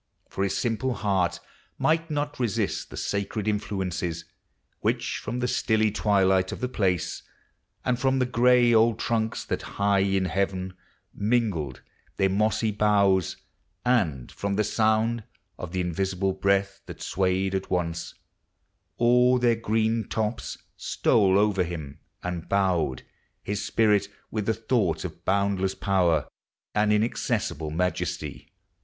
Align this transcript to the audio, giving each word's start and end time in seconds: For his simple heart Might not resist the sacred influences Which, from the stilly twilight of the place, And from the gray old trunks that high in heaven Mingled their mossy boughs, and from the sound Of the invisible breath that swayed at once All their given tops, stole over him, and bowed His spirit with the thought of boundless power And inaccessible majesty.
For 0.29 0.43
his 0.43 0.57
simple 0.57 0.95
heart 0.95 1.39
Might 1.77 2.09
not 2.09 2.39
resist 2.39 2.89
the 2.89 2.97
sacred 2.97 3.47
influences 3.47 4.25
Which, 4.79 5.19
from 5.19 5.41
the 5.41 5.47
stilly 5.47 5.91
twilight 5.91 6.51
of 6.51 6.59
the 6.59 6.67
place, 6.67 7.21
And 7.85 7.99
from 7.99 8.17
the 8.17 8.25
gray 8.25 8.73
old 8.73 8.97
trunks 8.97 9.45
that 9.45 9.61
high 9.77 9.99
in 9.99 10.25
heaven 10.25 10.73
Mingled 11.13 11.83
their 12.17 12.31
mossy 12.31 12.71
boughs, 12.71 13.37
and 13.85 14.31
from 14.31 14.55
the 14.55 14.63
sound 14.63 15.23
Of 15.59 15.71
the 15.71 15.81
invisible 15.81 16.33
breath 16.33 16.81
that 16.87 17.03
swayed 17.03 17.53
at 17.53 17.69
once 17.69 18.15
All 18.97 19.37
their 19.37 19.53
given 19.53 20.07
tops, 20.09 20.57
stole 20.75 21.37
over 21.37 21.63
him, 21.63 21.99
and 22.23 22.49
bowed 22.49 23.03
His 23.43 23.63
spirit 23.63 24.07
with 24.31 24.47
the 24.47 24.55
thought 24.55 25.05
of 25.05 25.23
boundless 25.25 25.75
power 25.75 26.27
And 26.73 26.91
inaccessible 26.91 27.69
majesty. 27.69 28.51